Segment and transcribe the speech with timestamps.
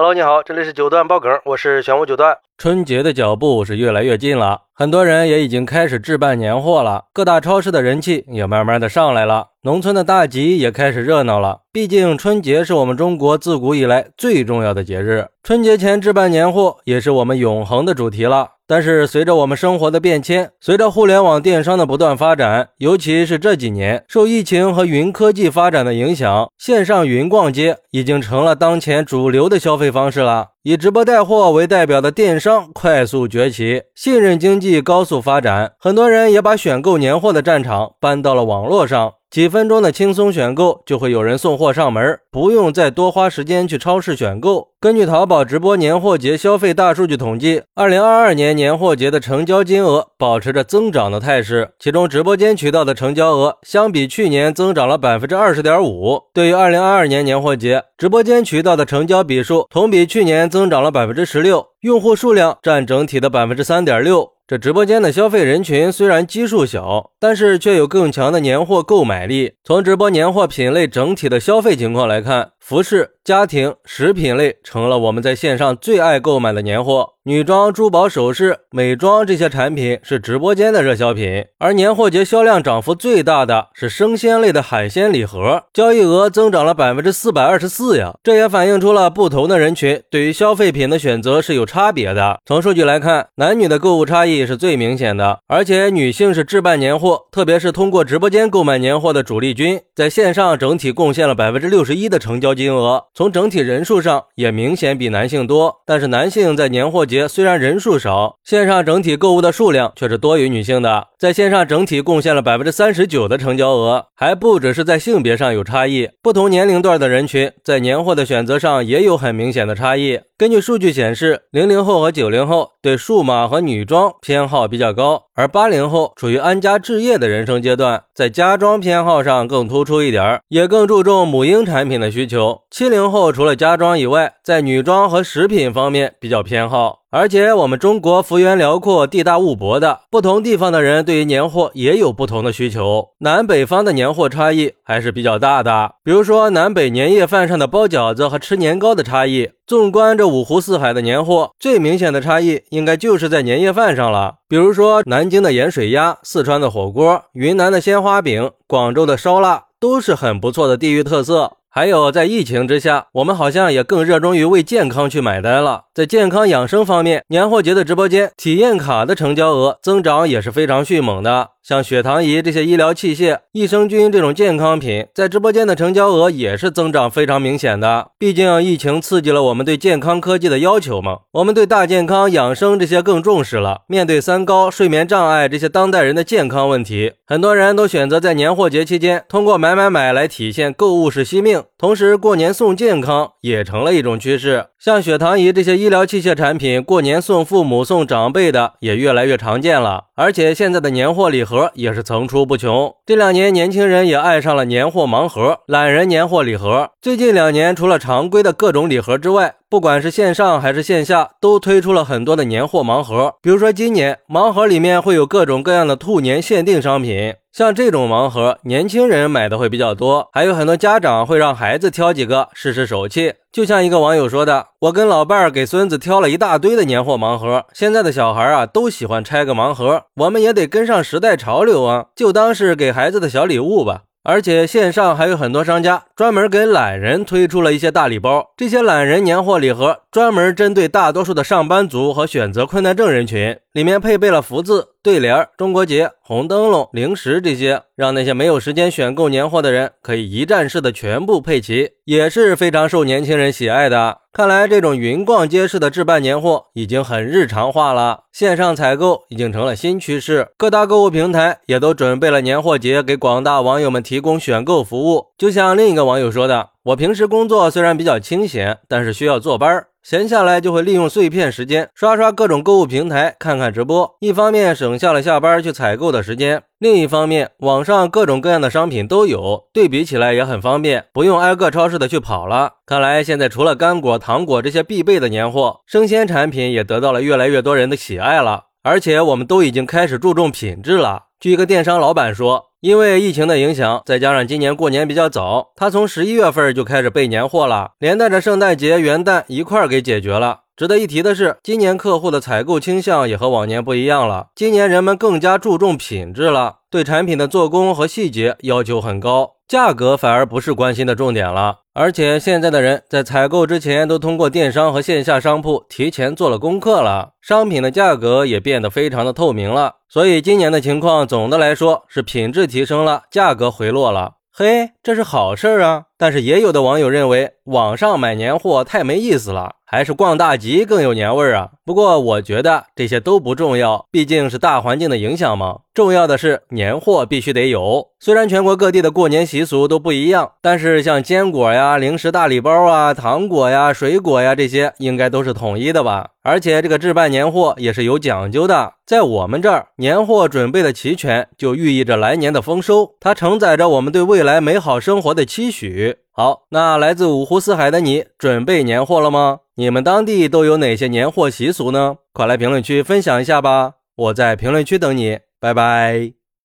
[0.00, 2.38] Hello，你好，这里是九段爆梗，我是玄武九段。
[2.56, 11.58] 春节的脚步是越来越近了，很多人也已经开始置办年货了，各大超市的人气也慢慢的上来了，农村的大集也开始热闹了。
[11.70, 18.52] 毕竟春节是我们中国自古以来最重要的节日，春节前置办年货也是我们永恒的主题了。
[18.66, 30.48] 但是随着我们生活的变迁，随着互联网电商的不断发展，尤其是这几年受疫情和云科技发展的影响，线上云逛街已经成了当前主流的消费方式了。
[30.62, 39.12] 以直播带货为代表的电商快速崛起，信任经济高速发展，很多人也把选购年货的战场搬到了网络上。
[39.30, 44.68] 几分钟的轻松选购，就会有人送货上门，不用再多花时间去超市选购。
[44.80, 56.22] 根据淘宝直播年货节消费大数据统计，二零二二年年货节的成交金额保持着增长的态势，其中直播间渠道的成交额相比去年增长了百分之二十点五。
[56.32, 64.32] 对于二零二二年年货节，直播间渠道的成交比数同比去年增长了百分之十六，用户数量占整体的百分之三点六。
[64.48, 69.52] 这直播间的消费人群虽然基数小，但是却有更强的年货购买力。
[69.62, 77.14] 从直播年货品类整体的消费情况来看，服饰、家庭、食品类成了我们在线上最爱购买的年货。
[77.24, 81.46] 女装、珠宝首饰、美妆这些产品是直播间的热销品。
[81.58, 88.14] 而年货节销量涨幅最大的是生鲜类的海鲜礼盒，交易额增长了百分之四百二十四呀！
[88.22, 92.38] 这也反映出了不同的人群对于消费品的选择是有差别的。
[92.46, 102.57] 从数据来看，男女的购物差异是最明显的，而且女性是置办年货，特别是通过直播间购买年货的主力军，在线上整体贡献了百分之六十一的成交。
[102.58, 120.20] 金额从整体人数上也明显比男性多，但是男性在年货节虽然人数少，线上整体购物的数量却是多于女性的，在线上整体贡献了百分之三十九的成交额，还不只是在性别上有差异，不同年龄段的人群在年货的选择上也有很明显的差异。
[120.36, 132.62] 根据数据显示，零零后和九零后对数码和女装偏好比较高，而八零后处于安家置业的人生阶段，在家装偏好上更突出一点，也更注重母婴产品的需求。
[132.68, 136.97] 七零后除了家装以外，在女装和食品方面比较偏好。
[137.10, 143.08] 而且我们中国幅员辽阔，地大物博的，不同地方的人对于年货也有不同的需求。
[143.20, 145.92] 南北方的年货差异还是比较大的。
[146.04, 149.48] 比如说南北年夜饭上的包饺子和吃年糕的差异。
[149.66, 154.36] 纵观这五湖四海的年货，最明显的差异应该就是在年夜饭上了。
[154.46, 161.54] 比如说南京的盐水鸭、四川的火锅、云南的鲜花饼、广州的烧腊，都是很不错的地域特色。
[161.78, 165.82] 还有，在疫情之下，我们好像也更热衷于为健康去买单了。
[165.94, 171.50] 在健康养生方面，年货节的直播间体验卡的成交额增长也是非常迅猛的。
[171.68, 178.12] 像血糖仪这些医疗器械、益生菌这种健康品，在直播间的成交额也是增长非常明显的。
[178.18, 183.82] 毕竟疫情刺激了我们对健康科技的要求嘛，我们对大健康养生这些更重视了。
[183.86, 191.62] 面对三高、睡眠障碍这些当代人的健康问题，很多人都选择在年货节期间通过买买买来体现购物是惜命。
[191.76, 194.68] 同时，过年送健康也成了一种趋势。
[194.80, 200.04] 像血糖仪这些医疗器械产品，过年送父母、送长辈的也越来越常见了。
[200.14, 202.92] 而且现在的年货礼盒也是层出不穷。
[203.06, 206.90] 这两年，年轻人也爱上了年货盲盒、懒人年货礼盒。
[207.00, 213.34] 最近两年，除了常规的各种礼盒之外，不管是线上还是线下，都推出了很多的年货盲盒。
[213.40, 217.34] 比如说，今年盲盒里面会有各种各样的兔年限定商品。
[217.58, 223.34] 像这种盲盒，年轻人买的会比较多，还有很多家长会让孩子挑几个试试手气。
[223.50, 254.18] 就像一个网友说的：“我跟老伴儿给孙子挑了一大堆的年货盲盒，现在的小孩啊都喜欢拆个盲盒，我们也得跟上时代潮流啊，就当是给孩子的小礼物吧。”而且线上还有很多商家专门给懒人推出了一些大礼包，这些懒人年货礼盒专门针对大多数的上班族和选择困难症人群，里面配备了福字、对联、中国结、红灯笼、零食这些，让那些没有时间选购年货的人可以一站式的全部配齐，也是非常受年轻人喜爱的。
[254.38, 260.50] 看来这种云逛街式的置办年货已经很日常化了，线上采购已经成了新趋势。
[260.56, 265.32] 各大购物平台也都准备了年货节，给广大网友们提供选购服务。
[265.36, 274.16] 就像另一个网友说的：“我平时工作虽然比较清闲，但是需要坐班儿。”闲下来就会利用碎片时间刷刷各种购物平台，看看直播。
[274.20, 282.74] 一方面省下了下班去采购的时间，另一方面网上各种各样的商品都有，对比起来也很方便，不用挨个超市的去跑了。
[282.86, 288.66] 看来现在除了干果、糖果这些必备的年货，生鲜产品也得到了越来越多人的喜爱了。
[288.84, 291.24] 而且我们都已经开始注重品质了。
[291.40, 300.60] 据一个电商老板说，因为疫情的影响，再加上今年过年比较早，他从十一月份就开始备年货了，连带着圣诞节、元旦一块儿给解决了。
[300.78, 304.50] 值得一提的是，今年客户的采购倾向也和往年不一样了。
[304.54, 311.78] 今年人们更加注重品质了，对产品的做工和细节要求很高，价格反而不是关心的重点了。
[311.94, 319.94] 而且现在的人在采购之前都通过电商和线下商铺提前做了功课了，商品的价格也变得非常的透明了。
[320.08, 324.34] 所以今年的情况总的来说是品质提升了，价格回落了。
[324.52, 326.04] 嘿，这是好事啊！
[326.18, 329.76] 但是也有的网友认为，网上买年货太没意思了。
[329.90, 331.70] 还是逛大集更有年味儿啊！
[331.82, 335.78] 不过我觉得这些都不重要，毕竟是大环境的影响嘛。
[335.94, 338.08] 重要的是年货必须得有。
[338.20, 346.32] 虽然全国各地的过年习俗都不一样，但是像坚果呀、零食大礼包啊、糖果呀、水果呀这些，应该都是统一的吧？
[346.42, 356.07] 而且这个置办年货也是有讲究的，在我们这儿，年货准备的齐全，就寓意着来年的丰收，它承载着我们对未来美好生活的期许。
[356.30, 359.60] 好，那来自五湖四海的你，准备年货了吗？
[359.74, 362.16] 你们当地都有哪些年货习俗呢？
[362.32, 363.94] 快来评论区分享一下吧！
[364.16, 366.37] 我在评论区等你，拜拜。